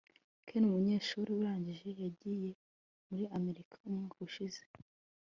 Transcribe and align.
ken, 0.47 0.63
umunyeshuri 0.69 1.29
urangije, 1.39 1.89
yagiye 2.03 2.49
muri 3.07 3.23
amerika 3.37 3.75
umwaka 3.87 4.15
ushize 4.27 4.61